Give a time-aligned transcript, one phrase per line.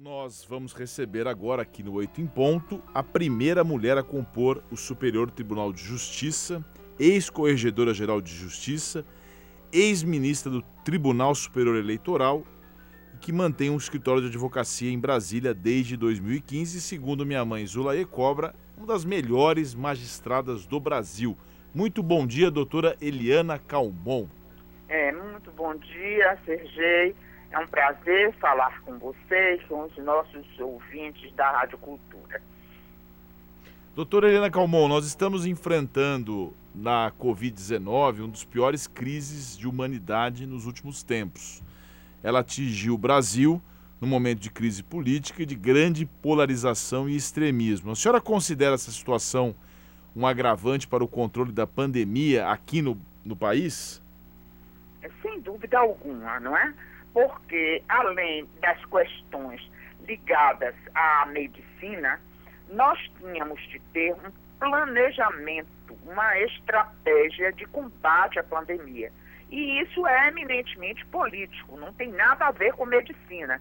[0.00, 4.76] Nós vamos receber agora aqui no Oito em Ponto a primeira mulher a compor o
[4.76, 6.64] Superior Tribunal de Justiça,
[7.00, 9.04] ex-corregedora geral de Justiça,
[9.72, 12.44] ex-ministra do Tribunal Superior Eleitoral
[13.12, 18.04] e que mantém um escritório de advocacia em Brasília desde 2015, segundo minha mãe Zulaê
[18.04, 21.36] Cobra, uma das melhores magistradas do Brasil.
[21.74, 24.28] Muito bom dia, doutora Eliana Calmon.
[24.88, 27.16] É, muito bom dia, Sergei.
[27.50, 32.42] É um prazer falar com vocês, com os nossos ouvintes da Rádio Cultura.
[33.94, 40.66] Doutora Helena Calmon, nós estamos enfrentando na Covid-19 um dos piores crises de humanidade nos
[40.66, 41.62] últimos tempos.
[42.22, 43.60] Ela atingiu o Brasil
[44.00, 47.90] num momento de crise política e de grande polarização e extremismo.
[47.90, 49.54] A senhora considera essa situação
[50.14, 54.02] um agravante para o controle da pandemia aqui no, no país?
[55.22, 56.74] Sem dúvida alguma, não é?
[57.12, 59.60] Porque além das questões
[60.06, 62.20] ligadas à medicina,
[62.70, 65.68] nós tínhamos de ter um planejamento,
[66.04, 69.12] uma estratégia de combate à pandemia.
[69.50, 73.60] E isso é eminentemente político, não tem nada a ver com medicina.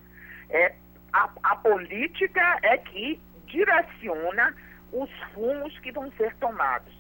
[0.50, 0.74] É,
[1.14, 4.54] a, a política é que direciona
[4.92, 6.94] os rumos que vão ser tomados.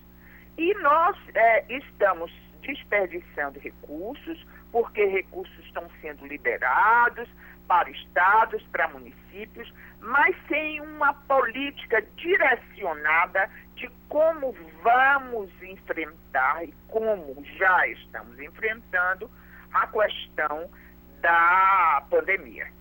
[0.58, 7.28] E nós é, estamos desperdiçando recursos, porque recursos estão sendo liberados
[7.68, 17.44] para estados, para municípios, mas sem uma política direcionada de como vamos enfrentar e como
[17.58, 19.30] já estamos enfrentando
[19.73, 20.70] a questão
[21.22, 22.72] da pandemia.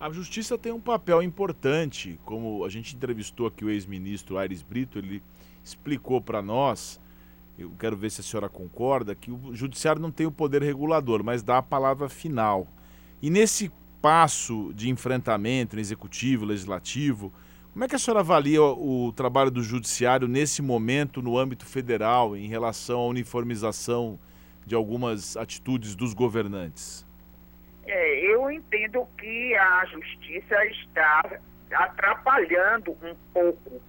[0.00, 4.98] A justiça tem um papel importante, como a gente entrevistou aqui o ex-ministro Aires Brito,
[4.98, 5.22] ele
[5.62, 7.00] explicou para nós
[7.58, 11.22] eu quero ver se a senhora concorda, que o judiciário não tem o poder regulador,
[11.22, 12.66] mas dá a palavra final.
[13.20, 17.32] E nesse passo de enfrentamento executivo, legislativo,
[17.72, 21.64] como é que a senhora avalia o, o trabalho do judiciário nesse momento no âmbito
[21.64, 24.18] federal em relação à uniformização
[24.66, 27.06] de algumas atitudes dos governantes?
[27.86, 31.38] É, eu entendo que a justiça está
[31.72, 33.80] atrapalhando um pouco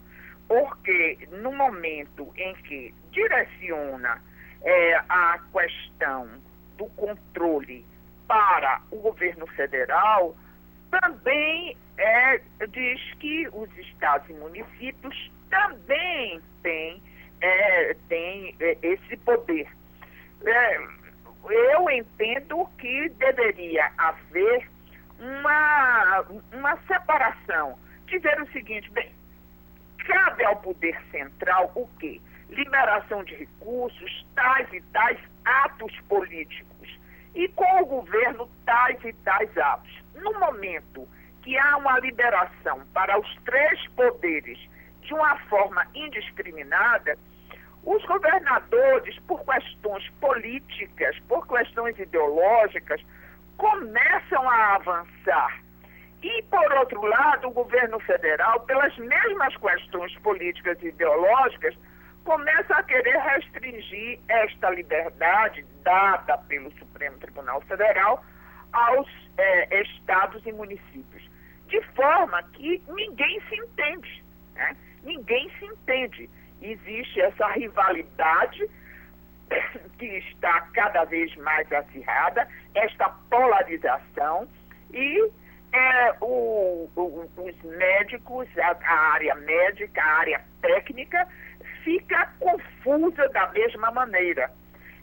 [0.48, 4.22] porque no momento em que direciona
[4.64, 6.28] é, a questão
[6.78, 7.86] do controle
[8.28, 10.36] para o governo federal,
[10.90, 17.02] também é, diz que os estados e municípios também têm,
[17.42, 19.68] é, têm é, esse poder.
[20.46, 20.78] É,
[21.50, 24.70] eu entendo que deveria haver
[25.20, 27.78] uma, uma separação.
[28.08, 29.12] Dizer o seguinte, bem,
[30.06, 32.22] cabe ao poder central o quê?
[32.50, 37.00] Liberação de recursos, tais e tais atos políticos.
[37.34, 39.92] E com o governo, tais e tais atos.
[40.16, 41.08] No momento
[41.42, 44.59] que há uma liberação para os três poderes
[45.02, 47.18] de uma forma indiscriminada,
[47.84, 53.02] os governadores, por questões políticas, por questões ideológicas,
[53.58, 55.62] começam a avançar
[56.23, 61.75] e, por outro lado, o governo federal, pelas mesmas questões políticas e ideológicas,
[62.23, 68.23] começa a querer restringir esta liberdade dada pelo Supremo Tribunal Federal
[68.72, 71.29] aos é, estados e municípios.
[71.67, 74.23] De forma que ninguém se entende.
[74.56, 74.78] Né?
[75.03, 76.29] Ninguém se entende.
[76.62, 78.66] Existe essa rivalidade
[80.00, 84.47] que está cada vez mais acirrada, esta polarização
[84.94, 85.29] e
[85.73, 91.28] é, o, o, os médicos, a, a, área médica, a área técnica,
[91.84, 94.51] fica confusa da mesma maneira.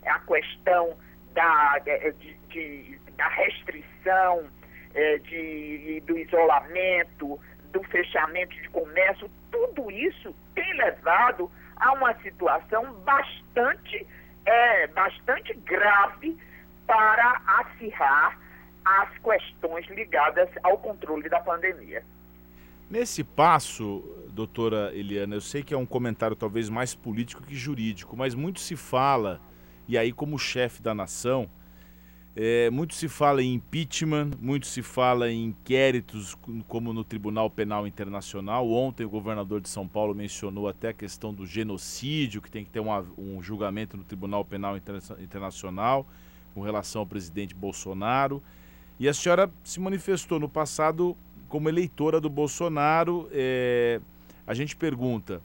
[0.07, 0.97] A questão
[1.35, 4.49] da, de, de, da restrição,
[4.95, 7.41] é, de, do isolamento,
[7.73, 14.07] do fechamento de comércio, tudo isso tem levado a uma situação bastante,
[14.47, 16.39] é, bastante grave
[16.87, 18.39] para acirrar
[18.85, 22.05] as questões ligadas ao controle da pandemia.
[22.89, 28.17] Nesse passo, doutora Eliana, eu sei que é um comentário talvez mais político que jurídico,
[28.17, 29.41] mas muito se fala,
[29.87, 31.49] e aí como chefe da nação,
[32.35, 36.37] é, muito se fala em impeachment, muito se fala em inquéritos,
[36.69, 38.71] como no Tribunal Penal Internacional.
[38.71, 42.71] Ontem o governador de São Paulo mencionou até a questão do genocídio, que tem que
[42.71, 46.07] ter uma, um julgamento no Tribunal Penal Internacional
[46.55, 48.43] com relação ao presidente Bolsonaro.
[49.01, 51.17] E a senhora se manifestou no passado
[51.49, 53.31] como eleitora do Bolsonaro.
[53.33, 53.99] É,
[54.47, 55.41] a gente pergunta,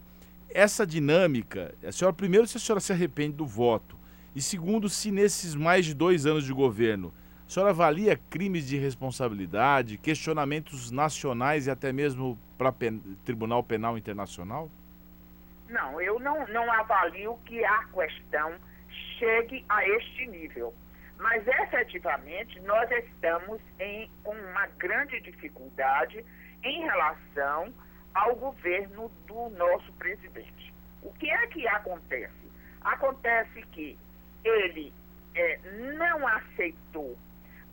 [0.53, 3.97] essa dinâmica, a senhora, primeiro, se a senhora se arrepende do voto,
[4.35, 7.13] e segundo, se nesses mais de dois anos de governo,
[7.47, 13.97] A senhora avalia crimes de responsabilidade, questionamentos nacionais e até mesmo para pen Tribunal Penal
[13.97, 14.69] Internacional?
[15.69, 18.53] Não, eu não, não avalio que a questão
[19.19, 20.73] chegue a este nível.
[21.25, 26.24] Mas efetivamente nós estamos em, com uma grande dificuldade
[26.63, 27.74] em relação
[28.13, 30.72] ao governo do nosso presidente.
[31.01, 32.51] O que é que acontece?
[32.81, 33.98] Acontece que
[34.44, 34.94] ele
[35.33, 35.57] é,
[35.98, 37.18] não aceitou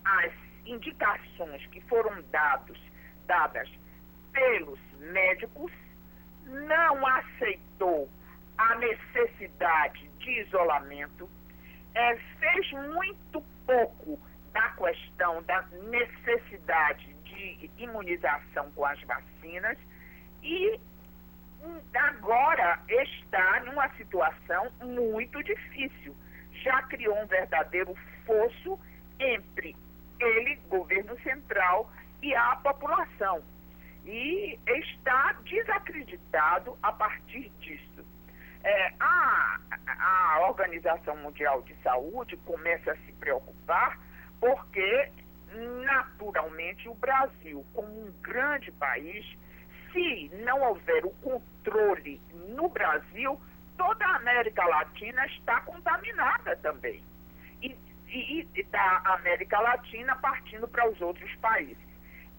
[0.03, 0.33] as
[0.65, 2.81] indicações que foram dados,
[3.27, 3.69] dadas
[4.33, 5.71] pelos médicos,
[6.47, 8.09] não aceitou
[8.57, 11.29] a necessidade de isolamento,
[11.95, 14.19] é, fez muito pouco
[14.53, 19.79] da questão da necessidade de imunização com as vacinas
[20.43, 20.79] e
[21.95, 26.17] agora está numa situação muito difícil.
[26.63, 27.95] Já criou um verdadeiro
[28.27, 28.79] fosso
[29.19, 29.75] entre
[30.21, 31.91] ele, governo central,
[32.23, 33.43] e a população.
[34.05, 38.05] E está desacreditado a partir disso.
[38.65, 39.52] É, a,
[40.43, 43.99] a Organização Mundial de Saúde começa a se preocupar
[44.41, 45.11] porque,
[45.85, 49.25] naturalmente, o Brasil, como um grande país,
[49.93, 53.41] se não houver o controle no Brasil,
[53.77, 57.05] toda a América Latina está contaminada também.
[57.61, 57.77] E,
[58.09, 61.93] e, e da América Latina partindo para os outros países.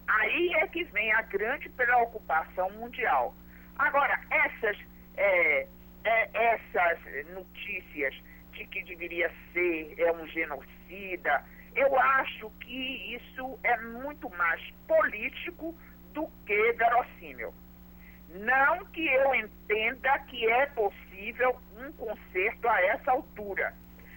[0.06, 3.34] Aí é que vem a grande preocupação mundial.
[3.78, 4.76] Agora, essas,
[5.16, 5.66] é,
[6.04, 8.14] é, essas notícias
[8.52, 15.74] de que deveria ser é um genocida, eu acho que isso é muito mais político
[16.12, 17.52] do que verossímil.
[18.28, 23.74] Não que eu entenda que é possível um conserto a essa altura.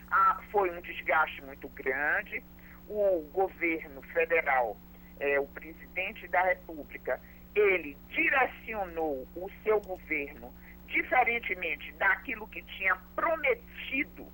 [0.09, 2.43] Ah, foi um desgaste muito grande.
[2.87, 4.77] O governo federal,
[5.19, 7.19] é, o presidente da República,
[7.55, 10.53] ele direcionou o seu governo
[10.87, 14.27] diferentemente daquilo que tinha prometido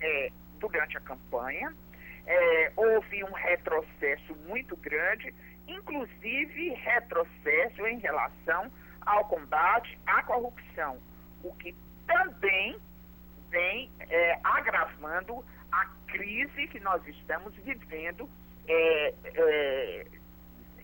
[0.00, 1.74] é, durante a campanha.
[2.24, 5.34] É, houve um retrocesso muito grande
[5.66, 10.98] inclusive retrocesso em relação ao combate à corrupção,
[11.42, 11.74] o que
[12.06, 12.76] também
[13.50, 18.28] vem é, agravando a crise que nós estamos vivendo
[18.68, 20.06] é, é,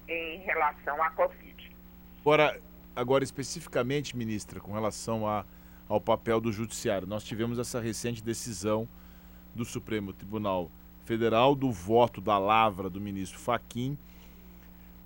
[0.09, 1.77] em relação à Covid.
[2.21, 2.61] Agora,
[2.99, 5.45] agora especificamente, ministra, com relação a,
[5.89, 8.89] ao papel do Judiciário, nós tivemos essa recente decisão
[9.55, 10.71] do Supremo Tribunal
[11.05, 13.97] Federal do voto da lavra do ministro Faquim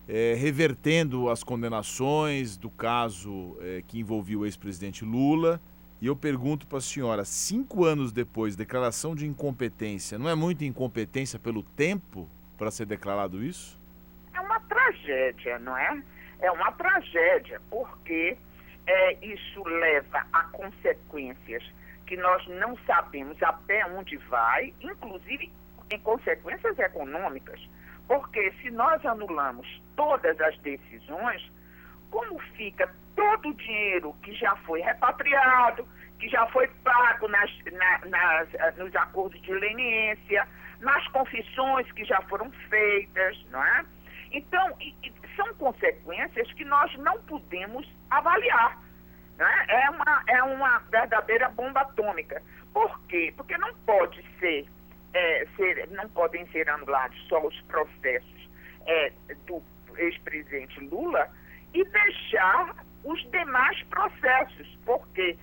[0.08, 5.60] é, revertendo as condenações do caso é, que envolvia o ex-presidente Lula.
[6.00, 10.64] E eu pergunto para a senhora, cinco anos depois, declaração de incompetência, não é muita
[10.64, 12.28] incompetência pelo tempo
[12.58, 13.78] para ser declarado isso?
[14.34, 16.02] É uma tragédia, não é?
[16.42, 18.36] É uma tragédia, porque
[18.86, 21.62] é, isso leva a consequências
[22.06, 25.50] que nós não sabemos até onde vai, inclusive
[25.90, 27.60] em consequências econômicas.
[28.06, 29.66] Porque se nós anulamos
[29.96, 31.50] todas as decisões,
[32.10, 35.86] como fica todo o dinheiro que já foi repatriado,
[36.18, 40.46] que já foi pago nas, na, nas, nos acordos de leniência,
[40.80, 43.84] nas confissões que já foram feitas, não é?
[44.32, 48.78] Então, e, e são consequências que nós não podemos avaliar.
[49.36, 49.66] Né?
[49.68, 52.42] É, uma, é uma verdadeira bomba atômica.
[52.72, 53.32] Por quê?
[53.36, 54.66] Porque não pode ser
[55.14, 58.50] é, ser, não podem ser anulados só os processos
[58.86, 59.12] é,
[59.46, 59.62] do
[59.96, 61.28] ex-presidente Lula
[61.74, 65.36] e deixar os demais processos, porque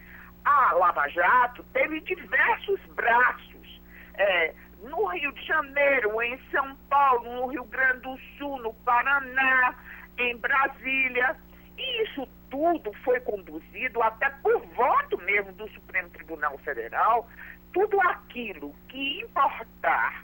[0.46, 3.82] a Lava Jato teve diversos braços.
[4.16, 9.76] É, no Rio de Janeiro, em São Paulo, no Rio Grande do Sul, no Paraná,
[10.20, 11.36] em Brasília.
[11.78, 17.28] E isso tudo foi conduzido até por voto mesmo do Supremo Tribunal Federal
[17.74, 20.24] tudo aquilo que importar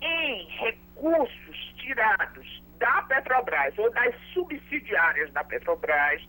[0.00, 6.22] em recursos tirados da Petrobras ou das subsidiárias da Petrobras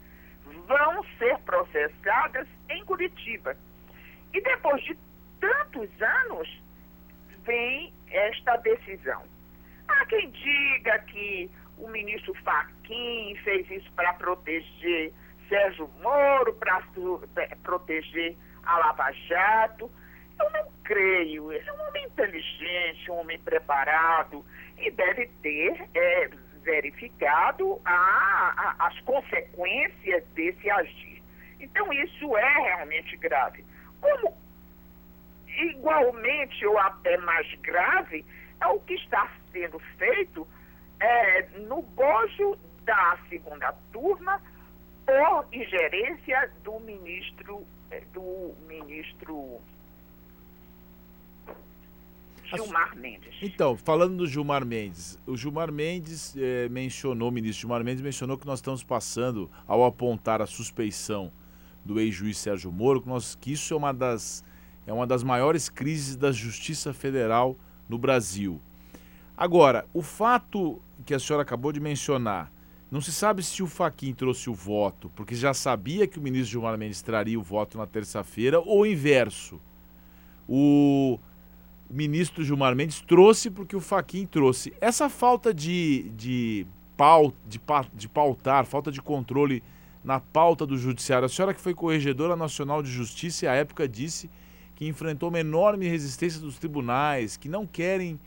[0.68, 3.56] vão ser processadas em Curitiba.
[4.34, 4.98] E depois de
[5.40, 6.62] tantos anos,
[7.46, 9.24] vem esta decisão.
[9.88, 12.34] Há quem diga que o ministro
[12.88, 15.14] Faquim fez isso para proteger
[15.50, 16.82] Sérgio Moro, para
[17.64, 19.92] proteger a Lava Jato.
[20.40, 21.52] Eu não creio.
[21.52, 24.46] Ele é um homem inteligente, um homem preparado
[24.78, 26.30] e deve ter é,
[26.64, 31.22] verificado a, a, as consequências desse agir.
[31.60, 33.66] Então, isso é realmente grave.
[34.00, 34.38] Como
[35.48, 38.24] igualmente ou até mais grave
[38.62, 40.48] é o que está sendo feito
[41.00, 44.42] é, no bojo da segunda turma
[45.06, 49.60] por ingerência do ministro é, do ministro
[52.46, 53.36] Gilmar Mendes.
[53.42, 58.38] Então, falando do Gilmar Mendes, o Gilmar Mendes eh, mencionou, o ministro Gilmar Mendes mencionou
[58.38, 61.30] que nós estamos passando, ao apontar a suspeição
[61.84, 64.46] do ex-juiz Sérgio Moro, que, nós, que isso é uma, das,
[64.86, 68.62] é uma das maiores crises da Justiça Federal no Brasil.
[69.36, 72.52] Agora, o fato que a senhora acabou de mencionar,
[72.90, 76.52] não se sabe se o Faquin trouxe o voto, porque já sabia que o ministro
[76.52, 79.60] Gilmar Mendes traria o voto na terça-feira, ou o inverso.
[80.48, 81.20] O
[81.90, 84.74] ministro Gilmar Mendes trouxe porque o Faquin trouxe.
[84.80, 86.66] Essa falta de, de,
[87.46, 87.60] de,
[87.94, 89.62] de pautar, falta de controle
[90.02, 91.26] na pauta do judiciário.
[91.26, 94.30] A senhora que foi corregedora nacional de justiça e à época disse
[94.74, 98.18] que enfrentou uma enorme resistência dos tribunais, que não querem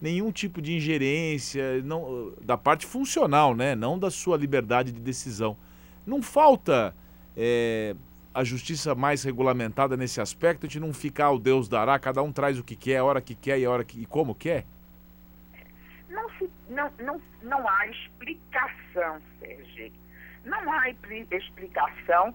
[0.00, 3.74] nenhum tipo de ingerência não, da parte funcional, né?
[3.74, 5.56] não da sua liberdade de decisão.
[6.06, 6.94] Não falta
[7.36, 7.94] é,
[8.32, 12.58] a justiça mais regulamentada nesse aspecto, de não ficar o Deus dará, cada um traz
[12.58, 14.64] o que quer, a hora que quer e a hora que, e como quer?
[16.08, 16.28] Não,
[16.68, 19.92] não, não, não há explicação, Sérgio.
[20.44, 22.34] Não há explicação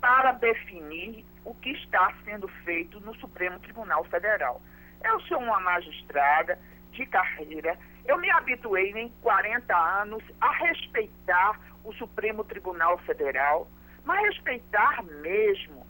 [0.00, 4.60] para definir o que está sendo feito no Supremo Tribunal Federal.
[5.04, 6.58] Eu sou uma magistrada
[6.94, 13.68] de carreira, eu me habituei em 40 anos a respeitar o Supremo Tribunal Federal
[14.04, 15.84] mas respeitar mesmo.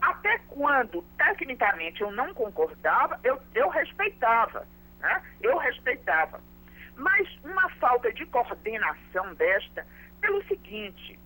[0.00, 4.66] até quando, tecnicamente, eu não concordava, eu, eu respeitava.
[4.98, 5.22] Né?
[5.42, 6.40] Eu respeitava.
[6.96, 9.86] Mas uma falta de coordenação desta,
[10.20, 11.18] pelo seguinte,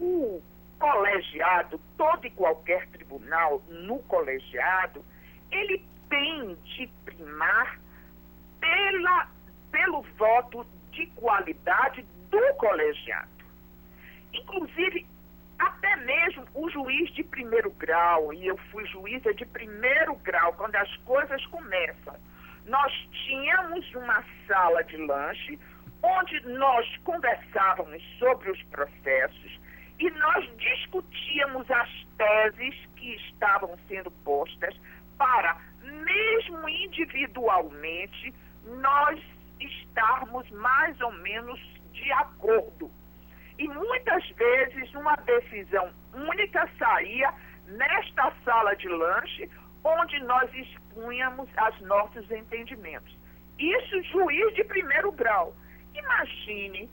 [0.00, 0.42] o
[0.78, 5.04] colegiado, todo e qualquer tribunal no colegiado,
[5.50, 7.78] ele tem de primar
[8.62, 9.28] pela,
[9.72, 13.28] pelo voto de qualidade do colegiado.
[14.32, 15.04] Inclusive,
[15.58, 20.76] até mesmo o juiz de primeiro grau, e eu fui juíza de primeiro grau, quando
[20.76, 22.16] as coisas começam,
[22.66, 22.92] nós
[23.26, 25.58] tínhamos uma sala de lanche
[26.02, 29.60] onde nós conversávamos sobre os processos
[29.98, 34.74] e nós discutíamos as teses que estavam sendo postas
[35.16, 39.20] para, mesmo individualmente, nós
[39.60, 41.60] estarmos mais ou menos
[41.92, 42.90] de acordo
[43.58, 47.32] e muitas vezes uma decisão única saía
[47.66, 49.48] nesta sala de lanche,
[49.84, 53.16] onde nós expunhamos os nossos entendimentos.
[53.58, 55.54] Isso, juiz de primeiro grau.
[55.94, 56.90] Imagine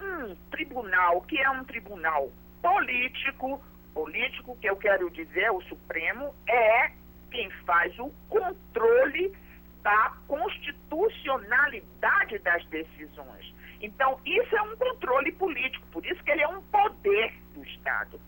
[0.00, 2.32] um tribunal que é um tribunal
[2.62, 3.62] político,
[3.94, 6.90] político que eu quero dizer, o Supremo, é
[7.30, 9.36] quem faz o controle
[9.82, 13.54] da constitucionalidade das decisões.
[13.80, 18.20] Então, isso é um controle político, por isso que ele é um poder do Estado.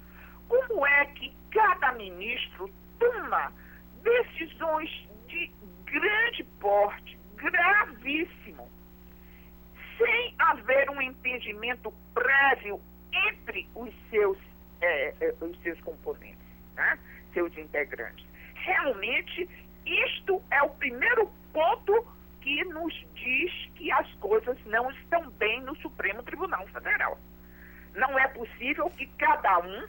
[0.49, 3.53] Como é que cada ministro toma
[4.03, 4.91] decisões
[5.27, 5.51] de
[5.85, 8.71] grande porte, gravíssimo,
[9.99, 12.81] sem haver um entendimento prévio
[13.13, 14.39] entre os seus,
[14.81, 16.39] é, é, os seus componentes,
[16.77, 16.97] né?
[17.33, 18.25] seus integrantes?
[18.55, 19.49] Realmente,
[19.85, 22.07] isto é o primeiro ponto
[22.41, 27.19] que nos diz que as coisas não estão bem no Supremo Tribunal Federal.
[27.95, 29.89] Não é possível que cada um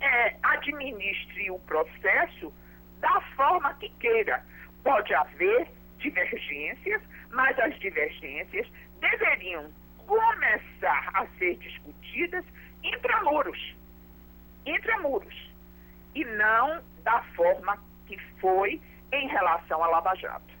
[0.00, 2.52] é, administre o processo
[3.00, 4.44] da forma que queira.
[4.82, 8.66] Pode haver divergências, mas as divergências
[9.00, 9.70] deveriam
[10.06, 12.44] começar a ser discutidas
[12.82, 13.76] entre muros,
[14.64, 15.52] entre muros,
[16.14, 18.80] e não da forma que foi
[19.12, 20.57] em relação à Lava Jato.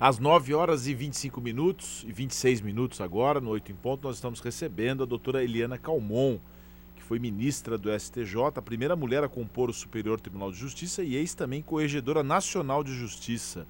[0.00, 4.14] Às 9 horas e 25 minutos, e 26 minutos agora, no 8 em ponto, nós
[4.14, 6.38] estamos recebendo a doutora Eliana Calmon,
[6.94, 11.02] que foi ministra do STJ, a primeira mulher a compor o Superior Tribunal de Justiça
[11.02, 13.66] e ex também corregedora nacional de justiça.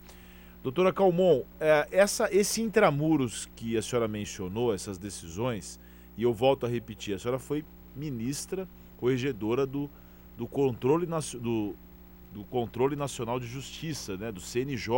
[0.63, 5.81] Doutora Calmon, é, essa, esse intramuros que a senhora mencionou, essas decisões,
[6.15, 7.65] e eu volto a repetir, a senhora foi
[7.97, 8.69] ministra,
[8.99, 9.89] corregedora do,
[10.37, 11.07] do, controle,
[11.41, 11.75] do,
[12.35, 14.93] do controle Nacional de Justiça, né, do CNJ,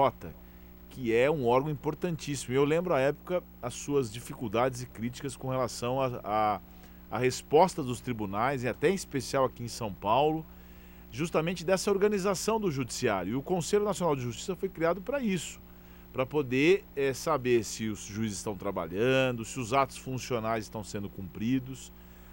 [0.91, 2.53] que é um órgão importantíssimo.
[2.53, 6.61] Eu lembro à época as suas dificuldades e críticas com relação a, a,
[7.11, 10.45] a resposta dos tribunais, e até em especial aqui em São Paulo,
[11.11, 13.33] justamente dessa organização do judiciário.
[13.33, 15.61] E o Conselho Nacional de Justiça foi criado para isso,
[16.13, 21.09] para poder é, saber se os juízes estão trabalhando, se os atos funcionais estão sendo
[21.09, 21.93] cumpridos.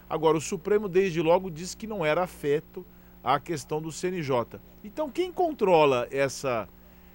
[0.10, 2.86] Agora, o Supremo, desde logo, disse que não era afeto
[3.24, 4.60] à questão do CNJ.
[4.84, 6.68] Então, quem controla essa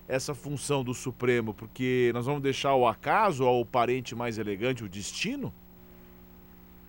[0.08, 1.54] essa função do Supremo?
[1.54, 5.52] Porque nós vamos deixar o acaso ao parente mais elegante, o destino?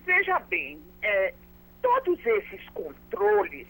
[0.04, 1.34] Veja bem, é,
[1.80, 3.66] todos esses controles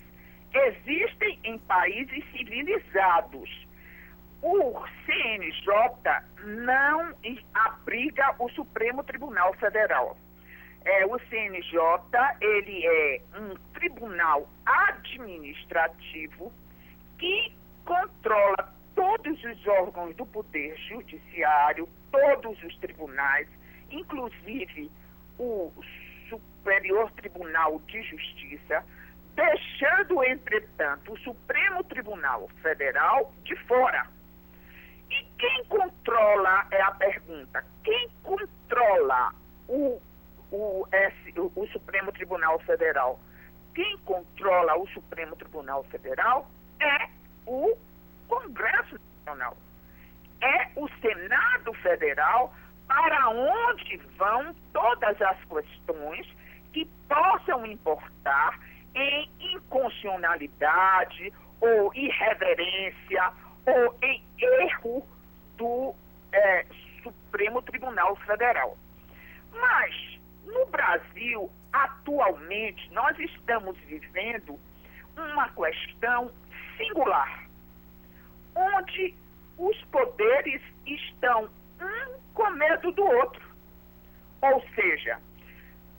[0.53, 3.67] existem em países civilizados.
[4.43, 5.71] O CNJ
[6.45, 7.15] não
[7.55, 10.17] abriga o Supremo Tribunal Federal.
[10.85, 11.81] É, o CNJ
[12.43, 16.53] ele é um tribunal administrativo
[17.19, 17.55] que
[17.87, 23.49] controla todos os órgãos do poder judiciário, todos os tribunais,
[23.91, 24.91] inclusive
[25.39, 25.73] o
[26.29, 28.85] Superior Tribunal de Justiça,
[29.35, 34.07] deixando, entretanto, o Supremo Tribunal Federal de fora.
[35.11, 39.35] E quem controla, é a pergunta, quem controla
[39.69, 40.01] o,
[40.51, 43.19] o, o, o Supremo Tribunal Federal?
[43.75, 46.49] Quem controla o Supremo Tribunal Federal
[46.81, 47.09] é
[47.47, 47.77] o
[48.29, 49.57] Congresso Nacional.
[50.41, 52.55] É o Senado Federal
[52.87, 56.27] para onde vão todas as questões
[56.73, 58.59] que possam importar
[58.95, 63.33] em inconstitucionalidade ou irreverência
[63.67, 65.07] ou em erro
[65.57, 65.95] do
[66.33, 66.67] é,
[67.03, 68.77] Supremo Tribunal Federal.
[69.53, 74.59] Mas, no Brasil, atualmente, nós estamos vivendo
[75.17, 76.31] uma questão
[76.77, 77.44] singular,
[78.55, 79.15] onde
[79.59, 81.49] os poderes estão
[81.81, 83.43] um com medo do outro.
[84.41, 85.19] Ou seja,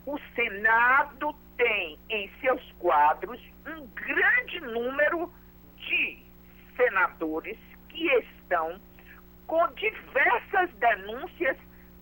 [0.06, 5.32] o Senado tem em seus quadros um grande número
[5.76, 6.22] de
[6.76, 7.58] senadores
[7.88, 8.78] que estão
[9.46, 11.56] com diversas denúncias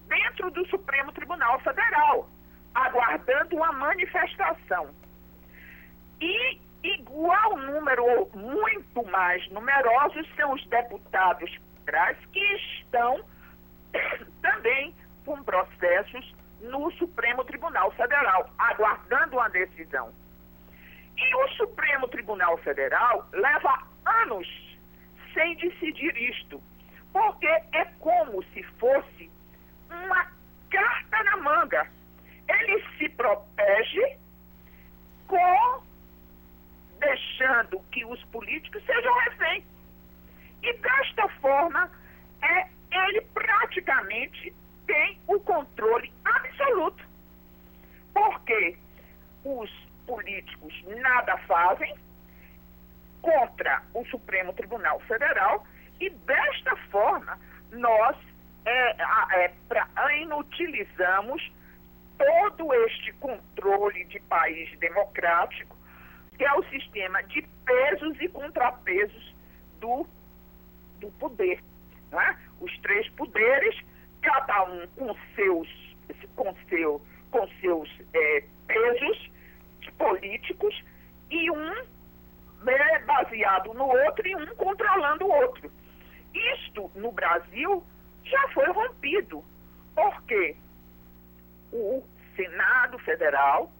[0.08, 2.28] dentro do Supremo Tribunal Federal,
[2.74, 4.90] aguardando uma manifestação.
[7.84, 13.22] Número, muito mais numerosos, são os deputados federais que estão
[14.40, 14.94] também
[15.26, 20.10] com processos no Supremo Tribunal Federal, aguardando uma decisão.
[21.14, 23.82] E o Supremo Tribunal Federal leva
[24.22, 24.48] anos
[25.34, 26.62] sem decidir isto,
[27.12, 29.30] porque é como se fosse
[29.90, 30.26] uma
[30.70, 31.86] carta na manga.
[32.48, 34.16] Ele se protege
[35.28, 35.82] com
[37.04, 39.64] deixando que os políticos sejam reféns.
[40.62, 41.90] E desta forma,
[42.42, 44.54] é, ele praticamente
[44.86, 47.04] tem o controle absoluto.
[48.12, 48.76] Porque
[49.44, 49.70] os
[50.06, 51.94] políticos nada fazem
[53.20, 55.66] contra o Supremo Tribunal Federal
[56.00, 57.38] e desta forma
[57.72, 58.16] nós
[58.64, 61.50] é, é, pra, inutilizamos
[62.18, 65.73] todo este controle de país democrático,
[66.36, 69.34] que é o sistema de pesos e contrapesos
[69.80, 70.06] do,
[71.00, 71.62] do poder.
[72.12, 72.36] É?
[72.60, 73.76] Os três poderes
[74.22, 75.68] cada um com seus,
[76.36, 79.30] com seu, com seus é, pesos
[79.98, 80.82] políticos
[81.30, 81.72] e um
[82.66, 85.70] é, baseado no outro e um controlando o outro.
[86.32, 87.84] Isto no Brasil
[88.24, 89.44] já foi rompido,
[89.94, 90.56] porque
[91.72, 92.02] o
[92.34, 93.70] Senado Federal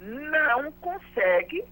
[0.00, 1.64] não consegue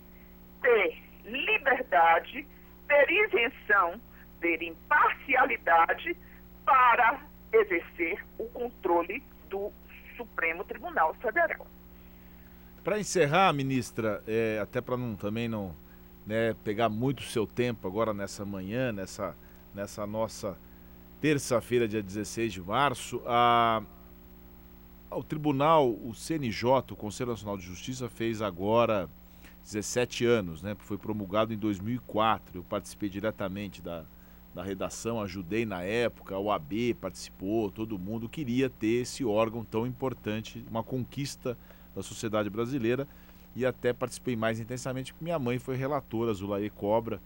[0.61, 2.46] ter liberdade,
[2.88, 4.01] ter isenção,
[4.40, 6.16] ter imparcialidade
[6.64, 7.20] para
[7.53, 9.73] exercer o controle do
[10.16, 11.66] Supremo Tribunal Federal.
[12.83, 15.75] Para encerrar, ministra, é, até para não também não
[16.27, 19.37] né, pegar muito seu tempo agora nessa manhã, nessa,
[19.75, 20.57] nessa nossa
[21.20, 23.83] terça-feira, dia 16 de março, a,
[25.11, 29.11] o tribunal, o CNJ, o Conselho Nacional de Justiça, fez agora
[29.64, 30.77] 17 anos, né?
[30.79, 32.59] Foi promulgado em 2004.
[32.59, 34.05] Eu participei diretamente da,
[34.55, 39.87] da redação, ajudei na época, o AB participou, todo mundo queria ter esse órgão tão
[39.87, 41.57] importante, uma conquista
[41.94, 43.07] da sociedade brasileira
[43.55, 47.20] e até participei mais intensamente porque minha mãe foi relatora, Zulaê Cobra,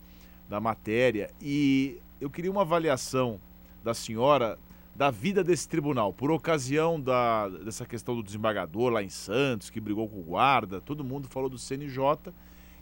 [0.48, 3.40] da matéria e eu queria uma avaliação
[3.82, 4.58] da senhora
[4.94, 9.80] da vida desse tribunal, por ocasião da, dessa questão do desembargador lá em Santos, que
[9.80, 12.32] brigou com o guarda, todo mundo falou do CNJ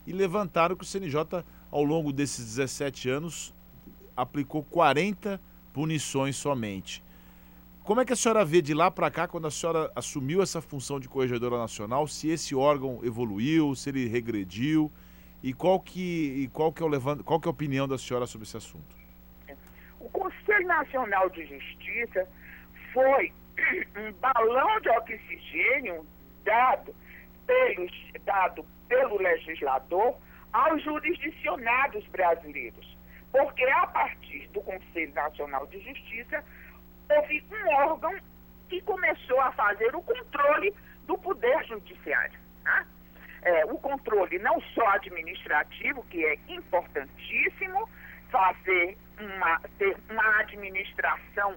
[0.07, 3.55] e levantaram que o CNJ, ao longo desses 17 anos,
[4.15, 5.41] aplicou 40
[5.73, 7.03] punições somente.
[7.83, 10.61] Como é que a senhora vê de lá para cá, quando a senhora assumiu essa
[10.61, 14.93] função de corregedora nacional, se esse órgão evoluiu, se ele regrediu
[15.43, 18.27] e qual que, e qual que, é, o qual que é a opinião da senhora
[18.27, 19.02] sobre esse assunto?
[20.03, 22.29] O Conselho Nacional de Justiça
[22.93, 23.33] foi
[23.97, 26.05] um balão de oxigênio
[26.45, 26.93] dado,
[27.47, 27.93] pelos,
[28.25, 30.17] dado pelo legislador
[30.53, 32.99] aos jurisdicionados brasileiros
[33.31, 36.45] Porque a partir do Conselho Nacional de Justiça,
[37.09, 38.13] houve um órgão
[38.69, 40.75] que começou a fazer o controle
[41.07, 42.41] do Poder Judiciário.
[42.65, 42.87] Né?
[43.43, 47.89] É, o controle não só administrativo, que é importantíssimo,
[48.33, 51.55] fazer uma, ter uma administração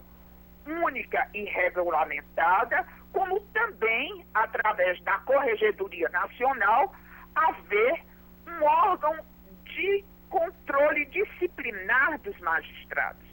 [0.67, 6.93] única e regulamentada, como também, através da Corregedoria Nacional,
[7.33, 8.03] haver
[8.47, 9.25] um órgão
[9.63, 13.23] de controle disciplinar dos magistrados.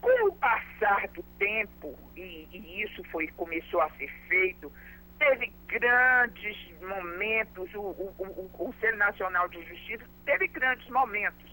[0.00, 4.72] Com o passar do tempo, e, e isso foi, começou a ser feito,
[5.18, 11.51] teve grandes momentos, o, o, o, Conselho Nacional de Justiça teve grandes momentos.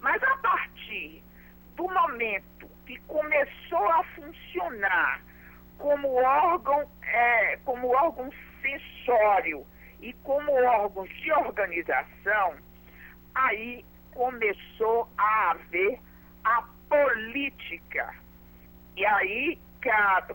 [0.00, 1.22] Mas a partir
[1.76, 5.22] do momento que começou a funcionar
[5.78, 8.30] como órgão, é, como órgão
[8.62, 9.66] sensório
[10.00, 12.56] e como órgãos de organização,
[13.34, 16.00] aí começou a haver
[16.44, 18.14] a política.
[18.96, 19.58] E aí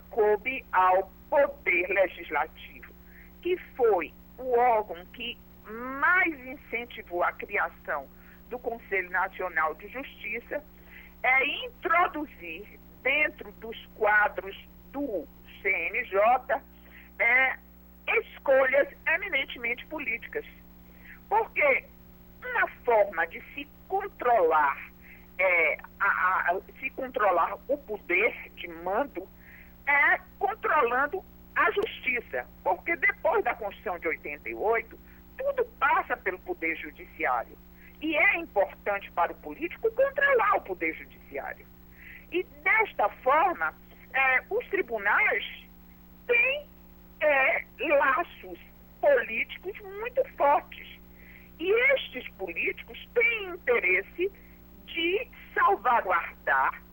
[0.09, 2.93] coube ao Poder Legislativo,
[3.41, 8.07] que foi o órgão que mais incentivou a criação
[8.53, 10.63] do Conselho Nacional de Justiça,
[11.23, 14.55] é introduzir dentro dos quadros
[14.91, 15.27] do
[15.59, 16.61] CNJ
[17.17, 17.57] é,
[18.19, 20.45] escolhas eminentemente políticas.
[21.27, 21.85] Porque
[22.45, 24.77] uma forma de se controlar,
[25.39, 29.27] é, a, a, se controlar o poder de mando
[29.87, 32.45] é controlando a justiça.
[32.63, 34.99] Porque depois da Constituição de 88,
[35.39, 37.62] tudo passa pelo poder judiciário.
[38.03, 41.65] E é importante para o político controlar o poder judiciário.
[42.33, 43.73] E desta forma,
[44.13, 45.45] é, os tribunais
[46.27, 46.67] têm
[47.21, 48.59] é, laços
[48.99, 50.85] políticos muito fortes.
[51.57, 54.29] E estes políticos têm interesse
[54.85, 56.83] de salvaguardar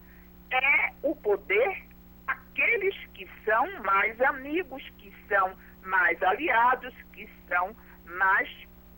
[0.53, 1.83] é, o poder
[2.29, 8.49] aqueles que são mais amigos, que são mais aliados, que são mais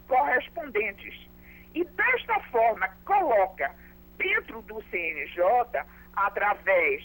[0.07, 1.32] correspondentes.
[1.75, 3.75] E desta forma coloca
[4.17, 5.43] dentro do CNJ,
[6.15, 7.03] através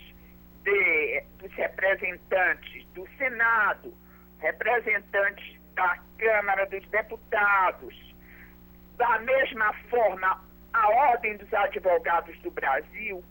[0.63, 3.93] de, dos representantes do Senado,
[4.39, 8.15] representantes da Câmara dos Deputados,
[8.97, 13.23] da mesma forma a Ordem dos Advogados do Brasil,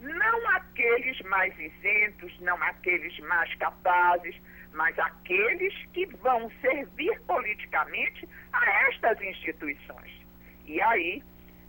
[0.00, 4.34] não aqueles mais isentos, não aqueles mais capazes,
[4.72, 10.19] mas aqueles que vão servir politicamente a estas instituições.
[10.70, 11.20] E aí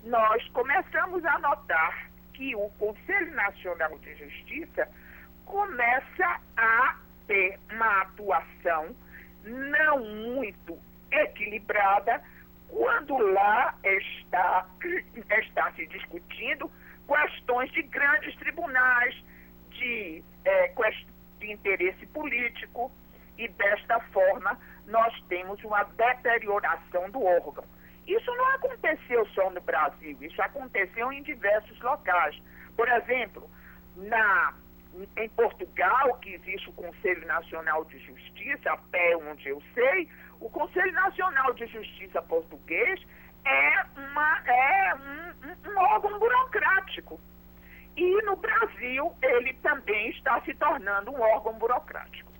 [0.04, 4.88] nós começamos a notar que o Conselho Nacional de Justiça
[5.44, 8.96] começa a ter uma atuação
[9.44, 10.78] não muito
[11.12, 12.22] equilibrada
[12.70, 14.68] quando lá está,
[15.40, 16.72] está se discutindo
[17.08, 19.16] questões de grandes tribunais,
[19.72, 20.72] de, é,
[21.40, 22.92] de interesse político,
[23.36, 27.66] e desta forma nós temos uma deterioração do órgão.
[28.08, 32.42] Isso não aconteceu só no Brasil, isso aconteceu em diversos locais.
[32.76, 33.50] Por exemplo,
[33.96, 34.54] na,
[35.18, 40.10] em Portugal, que existe o Conselho Nacional de Justiça, até onde eu sei,
[40.40, 43.00] o Conselho Nacional de Justiça português
[43.46, 47.20] é, uma, é um, um, um órgão burocrático.
[47.96, 52.32] E no Brasil, ele também está se tornando um órgão burocrático.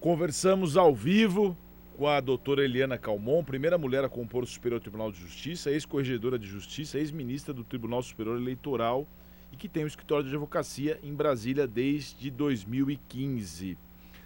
[0.00, 1.56] Conversamos ao vivo
[2.00, 6.38] com a doutora Eliana Calmon, primeira mulher a compor o Superior Tribunal de Justiça, ex-corregedora
[6.38, 9.06] de Justiça, ex-ministra do Tribunal Superior Eleitoral
[9.52, 13.76] e que tem um escritório de advocacia em Brasília desde 2015.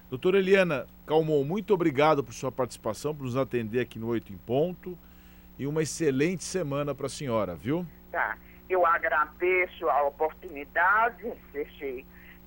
[0.09, 4.39] Doutora Eliana Calmon, muito obrigado por sua participação, por nos atender aqui no Oito em
[4.39, 4.97] Ponto
[5.59, 7.85] e uma excelente semana para a senhora, viu?
[8.13, 8.39] Tá.
[8.71, 11.25] Eu agradeço a oportunidade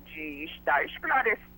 [0.06, 1.57] de estar esclarecendo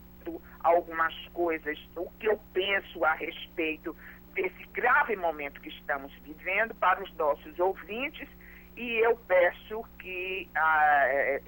[0.61, 3.97] algumas coisas, o que eu penso a respeito
[4.35, 8.29] desse grave momento que estamos vivendo para os nossos ouvintes
[8.77, 11.43] e eu peço que ah, eh,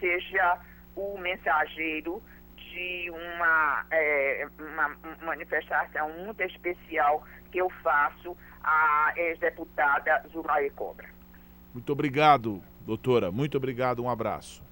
[0.00, 0.58] seja
[0.94, 2.22] o mensageiro
[2.56, 11.08] de uma, é, uma manifestação muito especial que eu faço à ex-deputada Zulaie Cobra.
[11.72, 13.30] Muito obrigado, doutora.
[13.30, 14.02] Muito obrigado.
[14.02, 14.65] Um abraço.